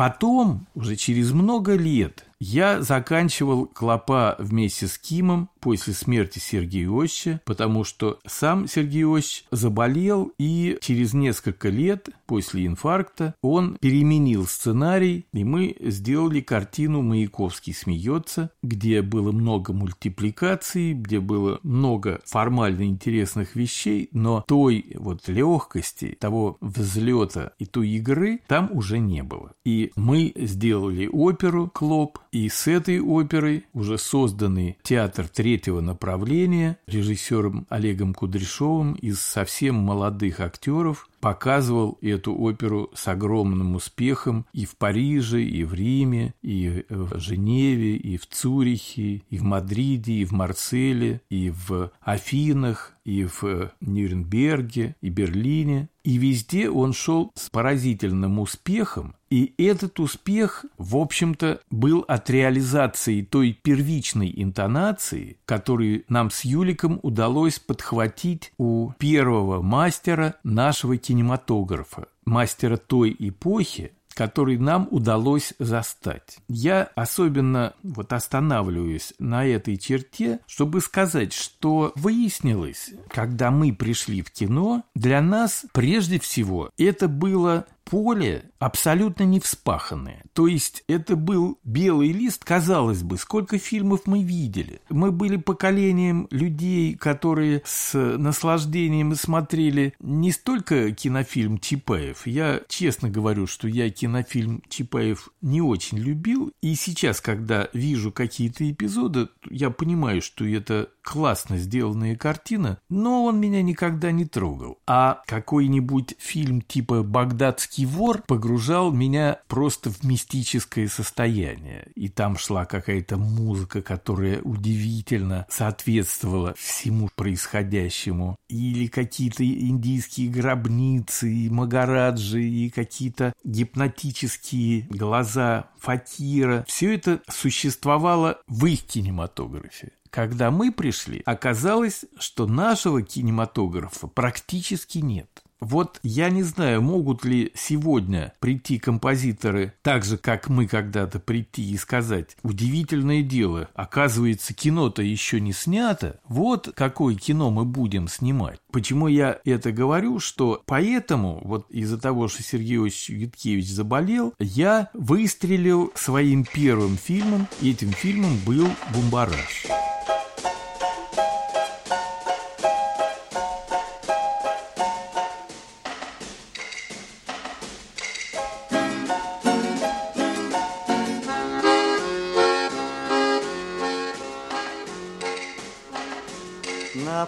Потом, 0.00 0.66
уже 0.74 0.96
через 0.96 1.30
много 1.32 1.74
лет, 1.74 2.24
я 2.40 2.80
заканчивал 2.82 3.66
клопа 3.66 4.34
вместе 4.38 4.88
с 4.88 4.98
Кимом 4.98 5.50
после 5.60 5.92
смерти 5.92 6.38
Сергея 6.38 6.86
Иосича, 6.86 7.40
потому 7.44 7.84
что 7.84 8.18
сам 8.26 8.66
Сергей 8.66 9.02
Иосич 9.02 9.44
заболел, 9.50 10.32
и 10.38 10.78
через 10.80 11.12
несколько 11.12 11.68
лет 11.68 12.08
после 12.26 12.66
инфаркта 12.66 13.34
он 13.42 13.76
переменил 13.78 14.46
сценарий, 14.46 15.26
и 15.32 15.44
мы 15.44 15.76
сделали 15.80 16.40
картину 16.40 17.02
«Маяковский 17.02 17.74
смеется», 17.74 18.50
где 18.62 19.02
было 19.02 19.32
много 19.32 19.74
мультипликаций, 19.74 20.94
где 20.94 21.20
было 21.20 21.60
много 21.62 22.20
формально 22.24 22.84
интересных 22.84 23.54
вещей, 23.54 24.08
но 24.12 24.42
той 24.48 24.92
вот 24.94 25.28
легкости, 25.28 26.16
того 26.18 26.56
взлета 26.62 27.52
и 27.58 27.66
той 27.66 27.90
игры 27.90 28.40
там 28.46 28.70
уже 28.72 28.98
не 28.98 29.22
было. 29.22 29.52
И 29.64 29.92
мы 29.96 30.32
сделали 30.36 31.06
оперу 31.06 31.68
«Клоп», 31.68 32.18
и 32.32 32.48
с 32.48 32.66
этой 32.68 33.00
оперой 33.00 33.66
уже 33.74 33.98
созданный 33.98 34.78
театр 34.82 35.28
третьего 35.28 35.80
направления 35.80 36.78
режиссером 36.86 37.66
Олегом 37.68 38.14
Кудряшовым 38.14 38.94
из 38.94 39.20
совсем 39.20 39.74
молодых 39.76 40.40
актеров 40.40 41.08
показывал 41.20 41.98
эту 42.00 42.34
оперу 42.34 42.90
с 42.94 43.06
огромным 43.08 43.74
успехом 43.76 44.46
и 44.52 44.64
в 44.64 44.76
Париже, 44.76 45.42
и 45.42 45.64
в 45.64 45.74
Риме, 45.74 46.34
и 46.42 46.84
в 46.88 47.18
Женеве, 47.18 47.96
и 47.96 48.16
в 48.16 48.26
Цюрихе, 48.26 49.22
и 49.28 49.38
в 49.38 49.42
Мадриде, 49.42 50.14
и 50.14 50.24
в 50.24 50.32
Марселе, 50.32 51.20
и 51.30 51.50
в 51.50 51.90
Афинах, 52.00 52.94
и 53.04 53.24
в 53.24 53.72
Нюрнберге, 53.80 54.96
и 55.00 55.08
Берлине. 55.08 55.88
И 56.02 56.16
везде 56.16 56.70
он 56.70 56.92
шел 56.92 57.30
с 57.34 57.50
поразительным 57.50 58.38
успехом, 58.38 59.14
и 59.30 59.54
этот 59.58 60.00
успех, 60.00 60.64
в 60.76 60.96
общем-то, 60.96 61.60
был 61.70 62.04
от 62.08 62.30
реализации 62.30 63.22
той 63.22 63.52
первичной 63.52 64.32
интонации, 64.34 65.36
которую 65.44 66.04
нам 66.08 66.30
с 66.30 66.44
Юликом 66.44 66.98
удалось 67.02 67.60
подхватить 67.60 68.52
у 68.58 68.90
первого 68.98 69.62
мастера 69.62 70.34
нашего 70.42 70.96
кино 70.96 71.09
кинематографа, 71.10 72.06
мастера 72.24 72.76
той 72.76 73.16
эпохи, 73.18 73.90
который 74.14 74.58
нам 74.58 74.86
удалось 74.92 75.54
застать. 75.58 76.38
Я 76.48 76.88
особенно 76.94 77.74
вот 77.82 78.12
останавливаюсь 78.12 79.12
на 79.18 79.44
этой 79.44 79.76
черте, 79.76 80.38
чтобы 80.46 80.80
сказать, 80.80 81.32
что 81.32 81.90
выяснилось, 81.96 82.90
когда 83.08 83.50
мы 83.50 83.72
пришли 83.74 84.22
в 84.22 84.30
кино, 84.30 84.84
для 84.94 85.20
нас 85.20 85.64
прежде 85.72 86.20
всего 86.20 86.70
это 86.78 87.08
было 87.08 87.66
поле 87.90 88.44
абсолютно 88.60 89.24
не 89.24 89.40
вспаханное. 89.40 90.22
То 90.32 90.46
есть 90.46 90.84
это 90.86 91.16
был 91.16 91.58
белый 91.64 92.12
лист, 92.12 92.44
казалось 92.44 93.02
бы, 93.02 93.18
сколько 93.18 93.58
фильмов 93.58 94.02
мы 94.06 94.22
видели. 94.22 94.80
Мы 94.88 95.10
были 95.10 95.36
поколением 95.36 96.28
людей, 96.30 96.94
которые 96.94 97.62
с 97.64 97.94
наслаждением 98.16 99.14
смотрели 99.16 99.94
не 99.98 100.30
столько 100.30 100.92
кинофильм 100.92 101.58
Чапаев. 101.58 102.26
Я 102.26 102.60
честно 102.68 103.10
говорю, 103.10 103.46
что 103.46 103.66
я 103.66 103.90
кинофильм 103.90 104.62
Чапаев 104.68 105.30
не 105.42 105.60
очень 105.60 105.98
любил. 105.98 106.52
И 106.62 106.76
сейчас, 106.76 107.20
когда 107.20 107.68
вижу 107.72 108.12
какие-то 108.12 108.70
эпизоды, 108.70 109.28
я 109.50 109.70
понимаю, 109.70 110.22
что 110.22 110.46
это 110.46 110.90
классно 111.02 111.58
сделанная 111.58 112.16
картина, 112.16 112.78
но 112.88 113.24
он 113.24 113.40
меня 113.40 113.62
никогда 113.62 114.12
не 114.12 114.24
трогал. 114.24 114.78
А 114.86 115.22
какой-нибудь 115.26 116.14
фильм 116.18 116.60
типа 116.60 117.02
«Багдадский 117.02 117.84
вор» 117.84 118.22
погружал 118.26 118.92
меня 118.92 119.40
просто 119.48 119.90
в 119.90 120.02
мистическое 120.04 120.88
состояние. 120.88 121.88
И 121.94 122.08
там 122.08 122.36
шла 122.36 122.64
какая-то 122.64 123.16
музыка, 123.16 123.82
которая 123.82 124.40
удивительно 124.42 125.46
соответствовала 125.48 126.54
всему 126.54 127.08
происходящему. 127.14 128.36
Или 128.48 128.86
какие-то 128.86 129.44
индийские 129.44 130.30
гробницы, 130.30 131.32
и 131.32 131.48
Магараджи, 131.48 132.42
и 132.42 132.70
какие-то 132.70 133.32
гипнотические 133.44 134.86
глаза 134.90 135.70
Факира. 135.78 136.64
Все 136.68 136.94
это 136.94 137.20
существовало 137.28 138.40
в 138.46 138.66
их 138.66 138.82
кинематографе. 138.84 139.92
Когда 140.10 140.50
мы 140.50 140.72
пришли, 140.72 141.22
оказалось, 141.24 142.04
что 142.18 142.46
нашего 142.46 143.02
кинематографа 143.02 144.08
практически 144.08 144.98
нет. 144.98 145.28
Вот 145.60 146.00
я 146.02 146.30
не 146.30 146.42
знаю, 146.42 146.80
могут 146.80 147.24
ли 147.24 147.52
сегодня 147.54 148.32
прийти 148.40 148.78
композиторы 148.78 149.74
так 149.82 150.04
же, 150.04 150.16
как 150.16 150.48
мы 150.48 150.66
когда-то 150.66 151.20
прийти 151.20 151.70
и 151.70 151.76
сказать, 151.76 152.36
удивительное 152.42 153.22
дело, 153.22 153.68
оказывается, 153.74 154.54
кино-то 154.54 155.02
еще 155.02 155.38
не 155.38 155.52
снято, 155.52 156.18
вот 156.26 156.72
какое 156.74 157.14
кино 157.14 157.50
мы 157.50 157.66
будем 157.66 158.08
снимать. 158.08 158.58
Почему 158.72 159.06
я 159.06 159.38
это 159.44 159.70
говорю, 159.70 160.18
что 160.18 160.62
поэтому, 160.64 161.42
вот 161.44 161.70
из-за 161.70 162.00
того, 162.00 162.28
что 162.28 162.42
Сергей 162.42 162.78
Юткевич 162.78 163.68
заболел, 163.68 164.32
я 164.38 164.88
выстрелил 164.94 165.92
своим 165.94 166.44
первым 166.44 166.96
фильмом, 166.96 167.46
и 167.60 167.70
этим 167.70 167.92
фильмом 167.92 168.38
был 168.46 168.66
«Бумбараж». 168.94 169.66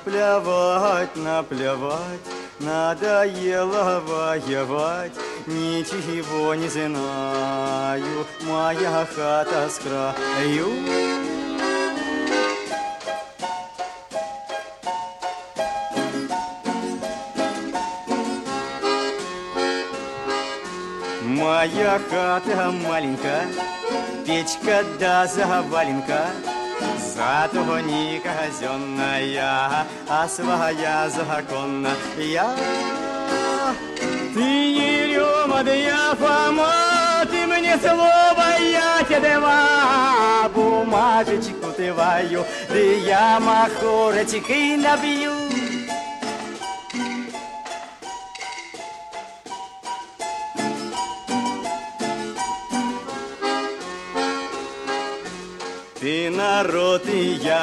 Наплевать, 0.04 1.14
наплевать, 1.14 2.20
надоело 2.58 4.00
воевать, 4.00 5.12
Ничего 5.46 6.56
не 6.56 6.68
знаю, 6.68 8.26
моя 8.42 9.06
хата 9.14 9.68
с 9.68 9.78
краю. 9.78 10.70
Моя 21.22 22.00
хата 22.10 22.72
маленькая, 22.72 23.46
печка 24.26 24.84
да 24.98 25.28
заваленка, 25.28 26.30
Зато 27.14 27.80
не 27.80 28.20
казенная, 28.20 29.86
а 30.08 30.28
своя 30.28 31.10
законная. 31.10 31.96
Ты 34.34 34.40
не 34.40 35.14
рема, 35.14 35.62
да 35.62 35.74
я 35.74 36.14
Фома, 36.14 36.72
ты 37.30 37.46
мне 37.46 37.76
слово, 37.78 38.58
я 38.60 39.04
тебе 39.06 39.38
два. 39.38 40.48
Бумажечку 40.54 41.70
ты 41.76 41.92
ваю, 41.92 42.44
да 42.68 42.78
я 42.78 43.40
махорочкой 43.40 44.76
набью. 44.76 45.31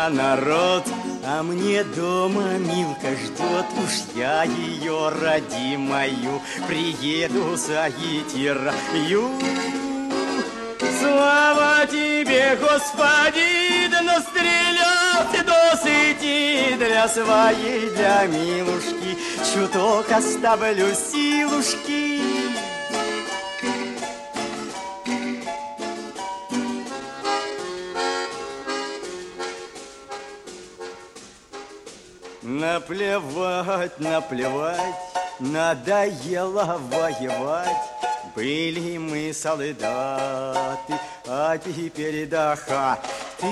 Народ, 0.08 0.86
а 1.26 1.44
мне 1.44 1.84
дома 1.84 2.58
Милка 2.58 3.10
ждет, 3.16 3.66
уж 3.84 4.16
я 4.16 4.44
ее 4.44 5.10
родимою 5.10 6.42
приеду 6.68 7.58
заить 7.58 8.34
и 8.36 8.48
раю. 8.48 9.30
Слава 11.02 11.86
тебе, 11.88 12.58
Господи, 12.62 13.88
да 13.92 14.02
настрелял 14.02 15.26
ты 15.34 15.44
досыти 15.44 16.76
для 16.78 17.08
своей, 17.08 17.90
для 17.90 18.26
милушки, 18.28 19.18
чуток 19.54 20.12
оставлю 20.12 20.88
силушки. 20.94 22.29
Наплевать, 32.89 33.99
наплевать, 33.99 34.95
надоело 35.39 36.82
воевать. 36.89 37.78
Были 38.36 38.97
мы 38.97 39.32
солдаты, 39.32 40.93
а 41.28 41.56
теперь 41.60 42.25
да 42.25 42.56
ты. 43.39 43.45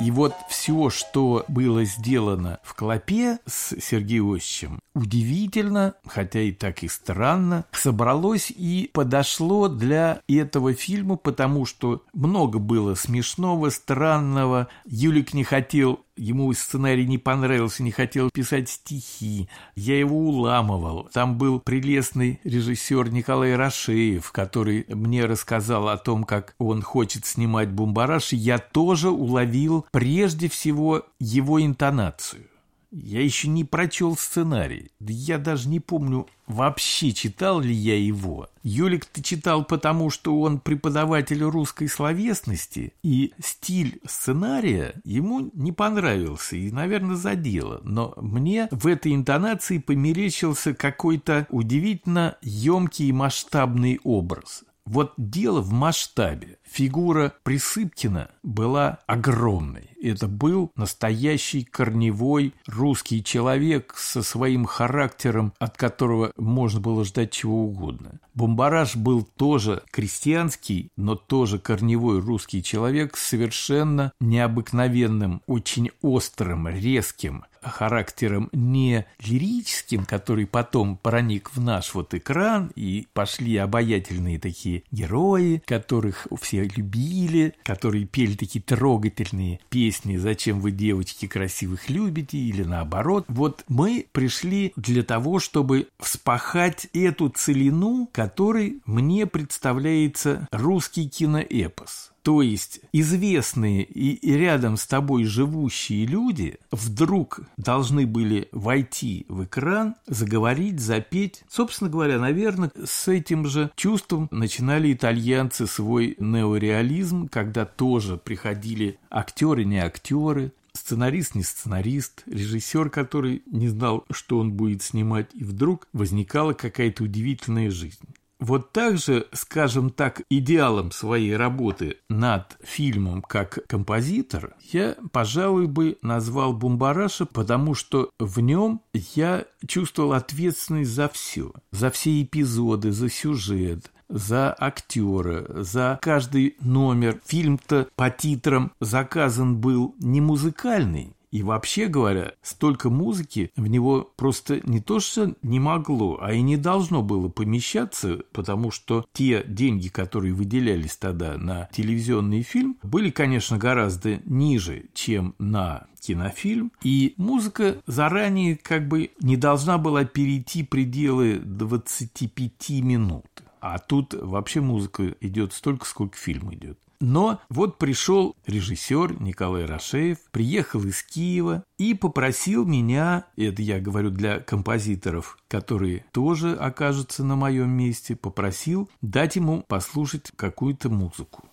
И 0.00 0.10
вот 0.10 0.34
все, 0.68 0.90
что 0.90 1.46
было 1.48 1.84
сделано 1.84 2.58
в 2.62 2.74
Клопе 2.74 3.38
с 3.46 3.74
Сергеем 3.80 4.34
Осичем, 4.34 4.80
удивительно, 4.94 5.94
хотя 6.06 6.40
и 6.40 6.52
так 6.52 6.82
и 6.82 6.88
странно, 6.88 7.64
собралось 7.72 8.50
и 8.50 8.90
подошло 8.92 9.68
для 9.68 10.20
этого 10.28 10.74
фильма, 10.74 11.16
потому 11.16 11.64
что 11.64 12.04
много 12.12 12.58
было 12.58 12.94
смешного, 12.96 13.70
странного. 13.70 14.68
Юлик 14.84 15.32
не 15.32 15.42
хотел 15.42 16.00
ему 16.18 16.52
сценарий 16.52 17.06
не 17.06 17.18
понравился, 17.18 17.82
не 17.82 17.90
хотел 17.90 18.30
писать 18.30 18.68
стихи. 18.68 19.48
Я 19.74 19.98
его 19.98 20.18
уламывал. 20.18 21.08
Там 21.12 21.38
был 21.38 21.60
прелестный 21.60 22.40
режиссер 22.44 23.10
Николай 23.10 23.54
Рашеев, 23.54 24.30
который 24.32 24.84
мне 24.88 25.24
рассказал 25.24 25.88
о 25.88 25.96
том, 25.96 26.24
как 26.24 26.54
он 26.58 26.82
хочет 26.82 27.24
снимать 27.24 27.70
бумбараш. 27.70 28.32
Я 28.32 28.58
тоже 28.58 29.10
уловил 29.10 29.86
прежде 29.92 30.48
всего 30.48 30.57
его 30.66 31.64
интонацию. 31.64 32.48
Я 32.90 33.22
еще 33.22 33.48
не 33.48 33.64
прочел 33.64 34.16
сценарий. 34.16 34.90
Да 34.98 35.12
я 35.12 35.36
даже 35.38 35.68
не 35.68 35.78
помню, 35.78 36.26
вообще 36.46 37.12
читал 37.12 37.60
ли 37.60 37.72
я 37.72 37.98
его. 37.98 38.48
Юлик 38.62 39.04
ты 39.04 39.22
читал 39.22 39.62
потому, 39.64 40.08
что 40.08 40.40
он 40.40 40.58
преподаватель 40.58 41.42
русской 41.42 41.86
словесности, 41.86 42.94
и 43.02 43.34
стиль 43.42 44.00
сценария 44.06 44.94
ему 45.04 45.50
не 45.52 45.72
понравился 45.72 46.56
и, 46.56 46.70
наверное, 46.70 47.16
задело. 47.16 47.80
Но 47.84 48.14
мне 48.16 48.68
в 48.70 48.86
этой 48.86 49.14
интонации 49.14 49.78
померещился 49.78 50.72
какой-то 50.72 51.46
удивительно 51.50 52.38
емкий 52.40 53.08
и 53.08 53.12
масштабный 53.12 54.00
образ. 54.02 54.64
Вот 54.88 55.12
дело 55.18 55.60
в 55.60 55.70
масштабе. 55.70 56.56
Фигура 56.64 57.34
Присыпкина 57.42 58.30
была 58.42 59.00
огромной. 59.06 59.90
Это 60.00 60.28
был 60.28 60.72
настоящий 60.76 61.62
корневой 61.62 62.54
русский 62.66 63.22
человек 63.22 63.94
со 63.98 64.22
своим 64.22 64.64
характером, 64.64 65.52
от 65.58 65.76
которого 65.76 66.32
можно 66.38 66.80
было 66.80 67.04
ждать 67.04 67.32
чего 67.32 67.64
угодно. 67.64 68.18
Бомбараж 68.32 68.96
был 68.96 69.24
тоже 69.24 69.82
крестьянский, 69.90 70.90
но 70.96 71.16
тоже 71.16 71.58
корневой 71.58 72.20
русский 72.20 72.62
человек 72.62 73.18
с 73.18 73.28
совершенно 73.28 74.12
необыкновенным, 74.20 75.42
очень 75.46 75.90
острым, 76.00 76.66
резким 76.66 77.44
характером 77.68 78.48
не 78.52 79.06
лирическим, 79.20 80.04
который 80.04 80.46
потом 80.46 80.96
проник 80.96 81.50
в 81.54 81.60
наш 81.60 81.94
вот 81.94 82.14
экран, 82.14 82.72
и 82.74 83.06
пошли 83.12 83.56
обаятельные 83.56 84.38
такие 84.38 84.82
герои, 84.90 85.62
которых 85.66 86.26
все 86.40 86.64
любили, 86.64 87.54
которые 87.62 88.06
пели 88.06 88.34
такие 88.34 88.62
трогательные 88.62 89.60
песни 89.68 90.16
«Зачем 90.16 90.60
вы, 90.60 90.70
девочки, 90.70 91.26
красивых 91.26 91.88
любите?» 91.88 92.38
или 92.38 92.62
наоборот. 92.62 93.24
Вот 93.28 93.64
мы 93.68 94.06
пришли 94.12 94.72
для 94.76 95.02
того, 95.02 95.38
чтобы 95.38 95.88
вспахать 95.98 96.88
эту 96.92 97.28
целину, 97.28 98.08
которой 98.12 98.80
мне 98.86 99.26
представляется 99.26 100.48
русский 100.50 101.08
киноэпос. 101.08 102.12
То 102.28 102.42
есть 102.42 102.80
известные 102.92 103.84
и 103.84 104.32
рядом 104.34 104.76
с 104.76 104.86
тобой 104.86 105.24
живущие 105.24 106.04
люди 106.04 106.58
вдруг 106.70 107.40
должны 107.56 108.06
были 108.06 108.50
войти 108.52 109.24
в 109.30 109.44
экран, 109.44 109.94
заговорить, 110.06 110.78
запеть. 110.78 111.42
Собственно 111.48 111.88
говоря, 111.88 112.18
наверное, 112.18 112.70
с 112.84 113.08
этим 113.08 113.46
же 113.46 113.70
чувством 113.76 114.28
начинали 114.30 114.92
итальянцы 114.92 115.66
свой 115.66 116.16
неореализм, 116.18 117.28
когда 117.28 117.64
тоже 117.64 118.18
приходили 118.18 118.98
актеры, 119.08 119.64
не 119.64 119.78
актеры, 119.78 120.52
сценарист 120.74 121.34
не 121.34 121.42
сценарист, 121.42 122.24
режиссер, 122.26 122.90
который 122.90 123.42
не 123.46 123.68
знал, 123.68 124.04
что 124.10 124.38
он 124.38 124.52
будет 124.52 124.82
снимать, 124.82 125.28
и 125.32 125.44
вдруг 125.44 125.88
возникала 125.94 126.52
какая-то 126.52 127.04
удивительная 127.04 127.70
жизнь. 127.70 128.06
Вот 128.40 128.72
так 128.72 128.98
же, 128.98 129.26
скажем 129.32 129.90
так, 129.90 130.22
идеалом 130.30 130.92
своей 130.92 131.36
работы 131.36 131.96
над 132.08 132.56
фильмом 132.62 133.20
как 133.22 133.58
композитор 133.66 134.54
я, 134.70 134.96
пожалуй, 135.12 135.66
бы 135.66 135.98
назвал 136.02 136.52
Бумбараша, 136.52 137.26
потому 137.26 137.74
что 137.74 138.10
в 138.18 138.40
нем 138.40 138.82
я 138.94 139.44
чувствовал 139.66 140.12
ответственность 140.12 140.90
за 140.90 141.08
все, 141.08 141.52
за 141.72 141.90
все 141.90 142.22
эпизоды, 142.22 142.92
за 142.92 143.10
сюжет, 143.10 143.90
за 144.08 144.54
актера, 144.58 145.44
за 145.62 145.98
каждый 146.00 146.56
номер. 146.60 147.20
Фильм-то 147.26 147.88
по 147.96 148.10
титрам 148.10 148.72
заказан 148.80 149.58
был 149.58 149.94
не 149.98 150.20
музыкальный, 150.20 151.14
и 151.30 151.42
вообще 151.42 151.86
говоря, 151.86 152.32
столько 152.42 152.90
музыки 152.90 153.50
в 153.56 153.66
него 153.66 154.10
просто 154.16 154.60
не 154.64 154.80
то 154.80 155.00
что 155.00 155.34
не 155.42 155.60
могло, 155.60 156.18
а 156.20 156.32
и 156.32 156.40
не 156.40 156.56
должно 156.56 157.02
было 157.02 157.28
помещаться, 157.28 158.20
потому 158.32 158.70
что 158.70 159.06
те 159.12 159.44
деньги, 159.46 159.88
которые 159.88 160.32
выделялись 160.32 160.96
тогда 160.96 161.36
на 161.36 161.68
телевизионный 161.72 162.42
фильм, 162.42 162.78
были, 162.82 163.10
конечно, 163.10 163.58
гораздо 163.58 164.20
ниже, 164.24 164.86
чем 164.94 165.34
на 165.38 165.86
кинофильм, 166.00 166.72
и 166.82 167.14
музыка 167.16 167.82
заранее 167.86 168.56
как 168.56 168.88
бы 168.88 169.10
не 169.20 169.36
должна 169.36 169.78
была 169.78 170.04
перейти 170.04 170.62
пределы 170.62 171.38
25 171.38 172.70
минут. 172.82 173.26
А 173.60 173.78
тут 173.78 174.14
вообще 174.14 174.60
музыка 174.60 175.14
идет 175.20 175.52
столько, 175.52 175.86
сколько 175.86 176.16
фильм 176.16 176.54
идет. 176.54 176.78
Но 177.00 177.40
вот 177.48 177.78
пришел 177.78 178.34
режиссер 178.46 179.22
Николай 179.22 179.64
Рашеев, 179.66 180.18
приехал 180.32 180.82
из 180.84 181.02
Киева 181.04 181.62
и 181.78 181.94
попросил 181.94 182.64
меня, 182.64 183.26
это 183.36 183.62
я 183.62 183.78
говорю 183.78 184.10
для 184.10 184.40
композиторов, 184.40 185.38
которые 185.46 186.04
тоже 186.12 186.54
окажутся 186.54 187.22
на 187.22 187.36
моем 187.36 187.70
месте, 187.70 188.16
попросил 188.16 188.90
дать 189.00 189.36
ему 189.36 189.64
послушать 189.68 190.32
какую-то 190.34 190.88
музыку. 190.88 191.44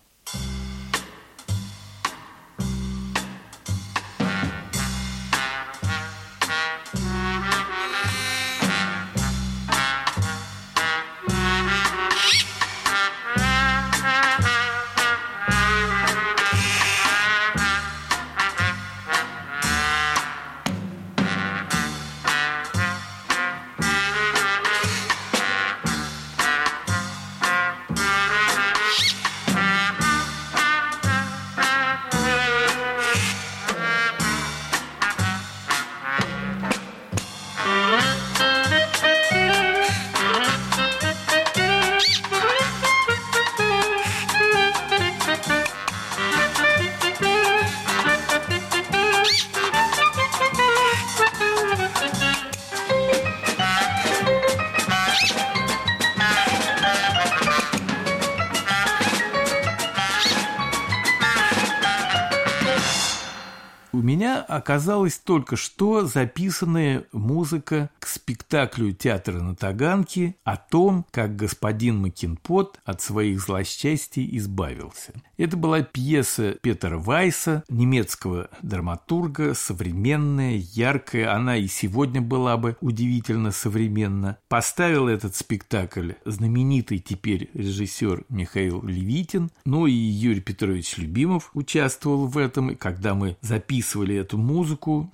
Оказалась 64.66 65.16
только 65.16 65.54
что 65.54 66.06
записанная 66.06 67.04
музыка 67.12 67.88
к 68.00 68.08
спектаклю 68.08 68.90
театра 68.90 69.40
на 69.40 69.54
Таганке 69.54 70.34
о 70.42 70.56
том, 70.56 71.06
как 71.12 71.36
господин 71.36 71.98
Макинпот 71.98 72.80
от 72.84 73.00
своих 73.00 73.40
злосчастий 73.40 74.28
избавился. 74.36 75.12
Это 75.36 75.56
была 75.56 75.82
пьеса 75.82 76.56
Петера 76.62 76.98
Вайса, 76.98 77.62
немецкого 77.68 78.48
драматурга, 78.62 79.54
современная, 79.54 80.56
яркая, 80.56 81.32
она 81.32 81.56
и 81.56 81.68
сегодня 81.68 82.20
была 82.20 82.56
бы 82.56 82.76
удивительно 82.80 83.52
современна. 83.52 84.38
Поставил 84.48 85.06
этот 85.06 85.36
спектакль 85.36 86.12
знаменитый 86.24 86.98
теперь 86.98 87.50
режиссер 87.54 88.24
Михаил 88.30 88.82
Левитин, 88.82 89.50
ну 89.64 89.86
и 89.86 89.92
Юрий 89.92 90.40
Петрович 90.40 90.96
Любимов 90.96 91.50
участвовал 91.54 92.26
в 92.26 92.36
этом, 92.36 92.70
и 92.70 92.74
когда 92.74 93.14
мы 93.14 93.36
записывали 93.42 94.16
эту 94.16 94.38
музыку, 94.38 94.55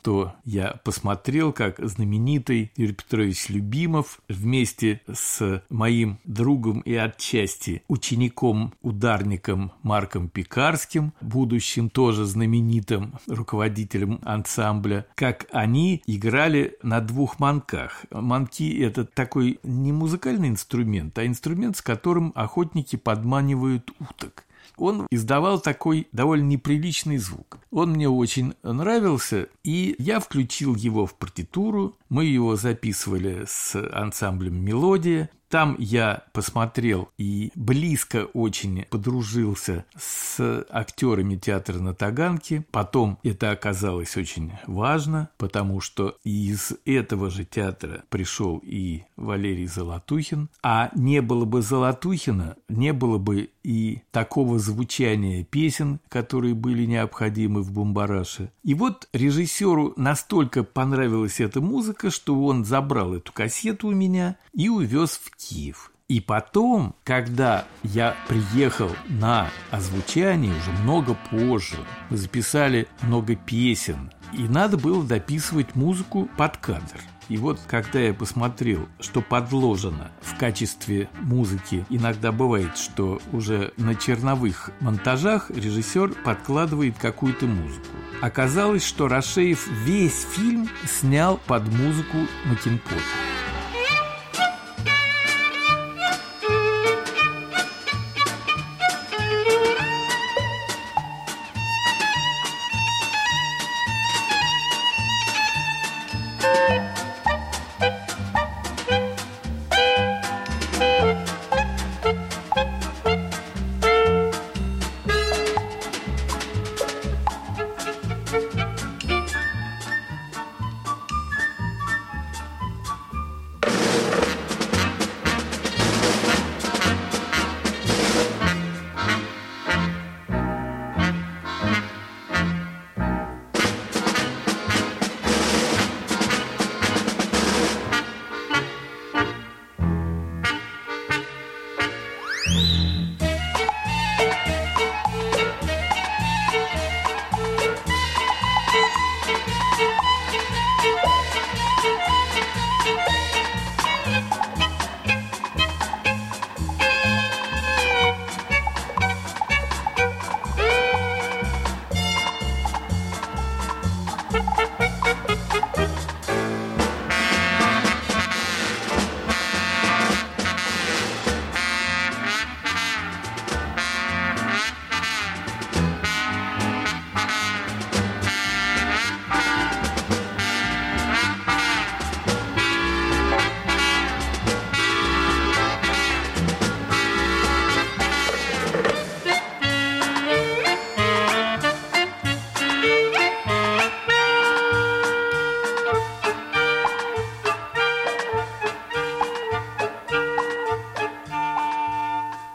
то 0.03 0.35
я 0.45 0.81
посмотрел, 0.85 1.53
как 1.53 1.79
знаменитый 1.79 2.71
Юрий 2.77 2.93
Петрович 2.93 3.49
Любимов 3.49 4.21
вместе 4.29 5.01
с 5.13 5.63
моим 5.69 6.19
другом 6.25 6.81
и 6.81 6.95
отчасти 6.95 7.83
учеником-ударником 7.89 9.73
Марком 9.83 10.29
Пекарским, 10.29 11.13
будущим 11.21 11.91
тоже 11.91 12.25
знаменитым 12.25 13.15
руководителем 13.27 14.21
ансамбля, 14.23 15.07
как 15.15 15.47
они 15.51 16.03
играли 16.07 16.77
на 16.83 17.01
двух 17.01 17.41
манках. 17.41 18.05
Манки– 18.11 18.79
это 18.83 19.05
такой 19.05 19.59
не 19.63 19.93
музыкальный 19.93 20.49
инструмент, 20.49 21.19
а 21.19 21.27
инструмент, 21.27 21.77
с 21.77 21.83
которым 21.83 22.33
охотники 22.35 22.97
подманивают 22.97 23.91
уток 23.99 24.45
он 24.77 25.07
издавал 25.11 25.61
такой 25.61 26.09
довольно 26.13 26.45
неприличный 26.45 27.19
звук. 27.19 27.59
Он 27.71 27.91
мне 27.91 28.09
очень 28.09 28.55
нравился, 28.63 29.49
и 29.65 29.95
я 29.99 30.21
включил 30.21 30.75
его 30.75 31.07
в 31.07 31.15
партитуру. 31.15 31.97
Мы 32.09 32.25
его 32.25 32.57
записывали 32.57 33.45
с 33.47 33.75
ансамблем 33.93 34.57
«Мелодия». 34.57 35.31
Там 35.53 35.77
я 35.79 36.23
посмотрел 36.33 37.11
и 37.19 37.53
близко 37.55 38.25
очень 38.33 38.87
подружился 38.89 39.85
с 39.99 40.65
актерами 40.71 41.37
театра 41.37 41.79
на 41.79 41.93
Таганке. 41.93 42.65
Потом 42.71 43.19
это 43.23 43.51
оказалось 43.51 44.17
очень 44.17 44.53
важно, 44.67 45.29
потому 45.37 45.83
что 45.83 46.17
из 46.25 46.73
этого 46.87 47.29
же 47.29 47.45
театра 47.45 48.03
пришел 48.09 48.63
и 48.65 49.03
Валерий 49.19 49.67
Золотухин. 49.67 50.49
А 50.63 50.91
не 50.95 51.21
было 51.21 51.45
бы 51.45 51.61
Золотухина, 51.61 52.57
не 52.71 52.95
было 52.95 53.19
бы 53.19 53.51
и 53.63 54.01
такого 54.11 54.59
звучания 54.59 55.45
песен, 55.45 56.01
которые 56.09 56.55
были 56.55 56.87
необходимы 56.87 57.61
в 57.61 57.73
Бумбараше. 57.73 58.51
И 58.65 58.73
вот 58.73 59.07
режиссеру 59.13 59.93
настолько 59.97 60.65
понравилась 60.65 61.41
эта 61.41 61.61
музыка, 61.61 62.11
что 62.11 62.43
он 62.43 62.65
забрал 62.65 63.15
эту 63.15 63.33
кассету 63.33 63.89
у 63.89 63.93
меня 63.93 64.37
и 64.55 64.71
увез 64.71 65.21
в 65.23 65.42
Киев. 65.43 65.91
И 66.09 66.21
потом, 66.21 66.95
когда 67.05 67.65
я 67.83 68.15
приехал 68.29 68.91
на 69.09 69.49
озвучание 69.71 70.55
уже 70.55 70.71
много 70.83 71.17
позже, 71.31 71.77
мы 72.11 72.17
записали 72.19 72.87
много 73.01 73.35
песен, 73.35 74.13
и 74.33 74.43
надо 74.43 74.77
было 74.77 75.03
дописывать 75.05 75.75
музыку 75.75 76.29
под 76.37 76.59
кадр. 76.59 77.01
И 77.29 77.39
вот 77.39 77.61
когда 77.67 77.99
я 78.01 78.13
посмотрел, 78.13 78.89
что 79.01 79.23
подложено 79.23 80.11
в 80.21 80.37
качестве 80.37 81.09
музыки, 81.23 81.87
иногда 81.89 82.31
бывает, 82.31 82.77
что 82.77 83.23
уже 83.33 83.73
на 83.79 83.95
черновых 83.95 84.71
монтажах 84.81 85.51
режиссер 85.51 86.11
подкладывает 86.25 86.99
какую-то 86.99 87.47
музыку. 87.47 87.87
Оказалось, 88.21 88.85
что 88.85 89.09
Рашеев 89.09 89.67
весь 89.87 90.27
фильм 90.35 90.69
снял 90.87 91.39
под 91.47 91.67
музыку 91.73 92.19
Макинпота. 92.45 93.32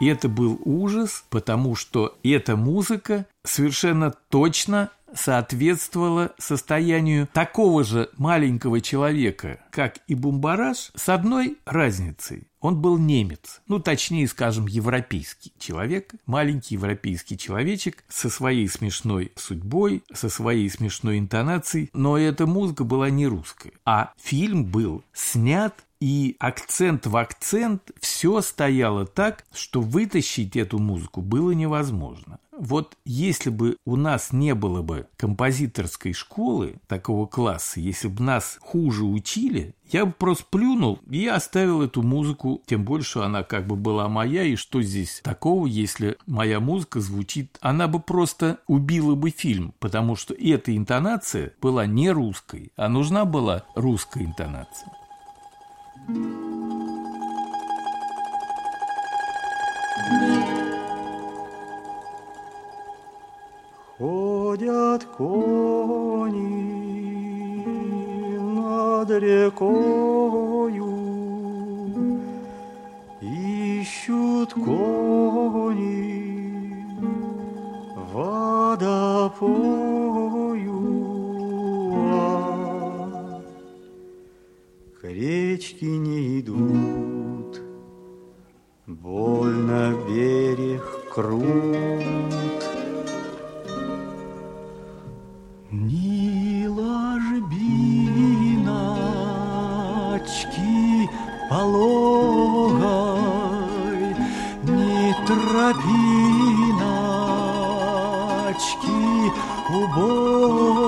Это 0.08 0.30
был 0.30 0.58
ужас, 0.64 1.24
потому 1.28 1.74
что 1.74 2.16
эта 2.22 2.56
музыка 2.56 3.26
совершенно 3.44 4.10
точно 4.30 4.90
соответствовала 5.14 6.32
состоянию 6.38 7.28
такого 7.30 7.84
же 7.84 8.08
маленького 8.16 8.80
человека, 8.80 9.60
как 9.70 9.98
и 10.06 10.14
Бумбараш, 10.14 10.92
с 10.94 11.08
одной 11.10 11.58
разницей. 11.66 12.48
Он 12.60 12.80
был 12.80 12.98
немец, 12.98 13.60
ну, 13.68 13.78
точнее, 13.80 14.26
скажем, 14.26 14.66
европейский 14.66 15.52
человек, 15.58 16.14
маленький 16.26 16.74
европейский 16.74 17.36
человечек 17.38 18.02
со 18.08 18.30
своей 18.30 18.66
смешной 18.66 19.30
судьбой, 19.36 20.02
со 20.12 20.28
своей 20.28 20.68
смешной 20.68 21.18
интонацией, 21.18 21.90
но 21.92 22.18
эта 22.18 22.46
музыка 22.46 22.84
была 22.84 23.10
не 23.10 23.26
русская. 23.26 23.72
А 23.84 24.12
фильм 24.18 24.64
был 24.64 25.04
снят 25.12 25.74
и 26.00 26.36
акцент 26.38 27.06
в 27.06 27.16
акцент 27.16 27.90
все 28.00 28.40
стояло 28.40 29.06
так, 29.06 29.44
что 29.52 29.80
вытащить 29.80 30.56
эту 30.56 30.78
музыку 30.78 31.22
было 31.22 31.50
невозможно. 31.52 32.38
Вот 32.58 32.96
если 33.04 33.50
бы 33.50 33.76
у 33.84 33.94
нас 33.94 34.32
не 34.32 34.52
было 34.52 34.82
бы 34.82 35.06
композиторской 35.16 36.12
школы 36.12 36.80
такого 36.88 37.26
класса, 37.26 37.78
если 37.78 38.08
бы 38.08 38.24
нас 38.24 38.58
хуже 38.60 39.04
учили, 39.04 39.76
я 39.92 40.06
бы 40.06 40.12
просто 40.12 40.44
плюнул 40.50 40.98
и 41.08 41.28
оставил 41.28 41.82
эту 41.82 42.02
музыку, 42.02 42.60
тем 42.66 42.84
больше 42.84 43.20
она 43.20 43.44
как 43.44 43.68
бы 43.68 43.76
была 43.76 44.08
моя, 44.08 44.42
и 44.42 44.56
что 44.56 44.82
здесь 44.82 45.20
такого, 45.22 45.66
если 45.66 46.18
моя 46.26 46.58
музыка 46.58 47.00
звучит, 47.00 47.58
она 47.60 47.86
бы 47.86 48.00
просто 48.00 48.58
убила 48.66 49.14
бы 49.14 49.30
фильм, 49.30 49.72
потому 49.78 50.16
что 50.16 50.34
эта 50.34 50.76
интонация 50.76 51.52
была 51.60 51.86
не 51.86 52.10
русской, 52.10 52.72
а 52.76 52.88
нужна 52.88 53.24
была 53.24 53.66
русская 53.76 54.24
интонация. 54.24 54.97
Ходят 63.98 65.04
кони 65.04 66.40
над 68.40 69.10
рекою, 69.10 70.94
ищут 73.20 74.54
кони 74.54 76.24
водопою. 78.14 80.17
К 85.18 85.20
речке 85.20 85.86
не 85.86 86.38
идут, 86.38 87.60
Больно 88.86 89.92
берег 90.08 90.84
крут. 91.12 91.42
Ни 95.72 96.66
ложбиночки 96.68 97.50
пологой, 101.50 102.78
Ни 104.62 105.14
тропиночки 105.26 105.88
убогая, 109.68 110.87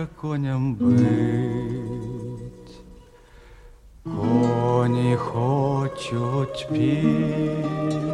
как 0.00 0.08
же 0.08 0.08
коням 0.20 0.74
быть? 0.74 1.00
Кони 4.04 5.16
хочут 5.16 6.66
петь. 6.68 8.09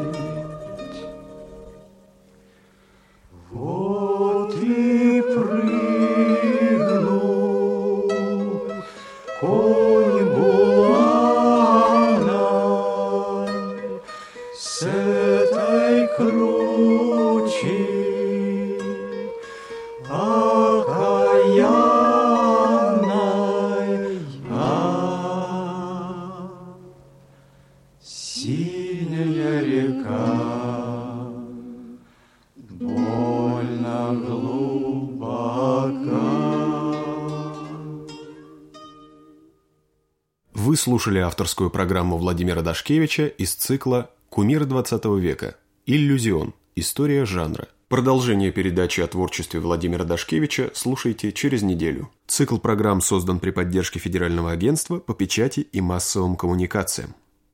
Слушали 40.87 41.19
авторскую 41.19 41.69
программу 41.69 42.17
Владимира 42.17 42.63
Дашкевича 42.63 43.27
из 43.27 43.55
цикла 43.55 44.09
«Кумир 44.29 44.63
XX 44.63 45.19
века. 45.19 45.57
Иллюзион. 45.85 46.55
История 46.77 47.25
жанра». 47.25 47.67
Продолжение 47.89 48.53
передачи 48.53 49.01
о 49.01 49.09
творчестве 49.09 49.59
Владимира 49.59 50.05
Дашкевича 50.05 50.71
слушайте 50.75 51.33
через 51.33 51.63
неделю. 51.63 52.09
Цикл 52.29 52.59
программ 52.59 53.01
создан 53.01 53.41
при 53.41 53.51
поддержке 53.51 53.99
Федерального 53.99 54.53
агентства 54.53 55.01
по 55.01 55.13
печати 55.13 55.67
и 55.73 55.81
массовым 55.81 56.37
коммуникациям. 56.37 57.17